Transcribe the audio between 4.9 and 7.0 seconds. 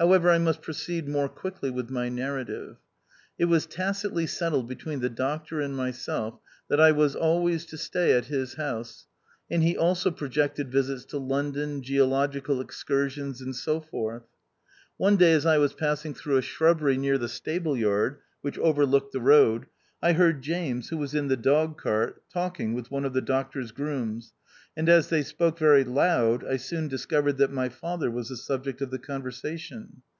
the doctor and myself, that I